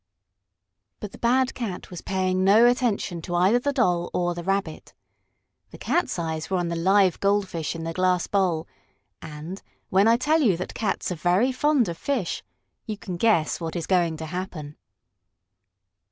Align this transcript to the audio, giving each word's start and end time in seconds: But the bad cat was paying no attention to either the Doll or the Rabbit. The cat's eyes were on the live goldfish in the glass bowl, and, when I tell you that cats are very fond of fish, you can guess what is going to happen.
But 0.99 1.11
the 1.11 1.19
bad 1.19 1.53
cat 1.53 1.91
was 1.91 2.01
paying 2.01 2.43
no 2.43 2.65
attention 2.65 3.21
to 3.21 3.35
either 3.35 3.59
the 3.59 3.71
Doll 3.71 4.09
or 4.15 4.33
the 4.33 4.43
Rabbit. 4.43 4.95
The 5.69 5.77
cat's 5.77 6.17
eyes 6.17 6.49
were 6.49 6.57
on 6.57 6.69
the 6.69 6.75
live 6.75 7.19
goldfish 7.19 7.75
in 7.75 7.83
the 7.83 7.93
glass 7.93 8.25
bowl, 8.25 8.67
and, 9.21 9.61
when 9.91 10.07
I 10.07 10.17
tell 10.17 10.41
you 10.41 10.57
that 10.57 10.73
cats 10.73 11.11
are 11.11 11.13
very 11.13 11.51
fond 11.51 11.87
of 11.87 11.99
fish, 11.99 12.41
you 12.87 12.97
can 12.97 13.15
guess 13.15 13.61
what 13.61 13.75
is 13.75 13.85
going 13.85 14.17
to 14.17 14.25
happen. 14.25 14.75